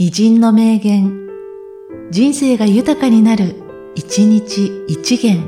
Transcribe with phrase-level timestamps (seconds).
[0.00, 1.26] 偉人の名言、
[2.12, 3.56] 人生が豊かになる、
[3.96, 5.42] 一日一元。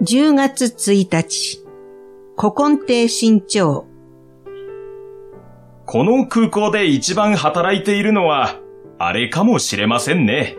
[0.00, 1.64] 10月1日、
[2.38, 3.84] 古今亭新潮。
[5.86, 8.60] この空港で一番働いているのは、
[9.00, 10.54] あれかもしれませんね。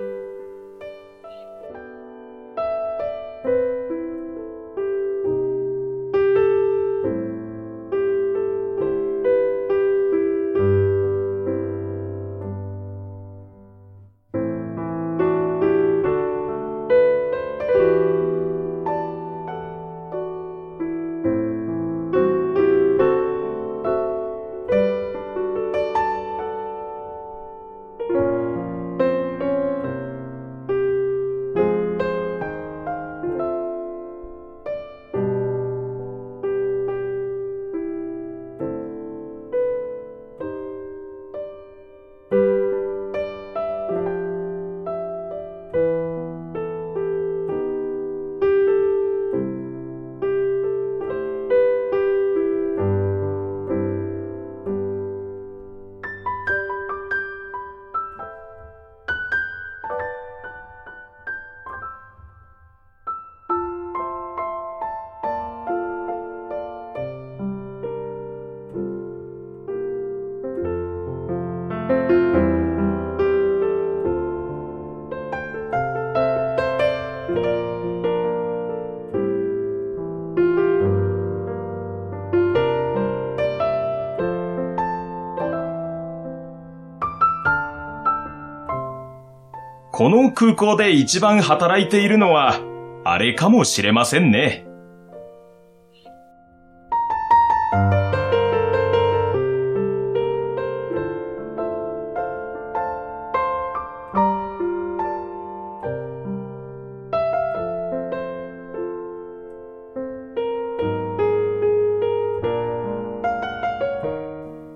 [89.99, 92.61] この空港で一番働いているのは、
[93.03, 94.65] あれかもしれませんね。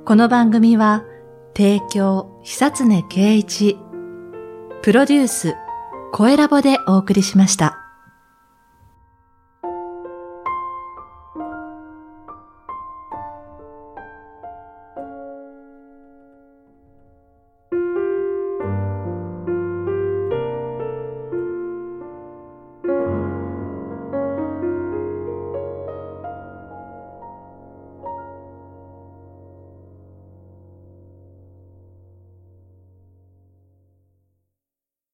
[0.04, 1.06] この番組は、
[1.56, 3.78] 提供、久常圭一、
[4.84, 5.56] プロデュース、
[6.12, 7.83] 声ラボでお送りしました。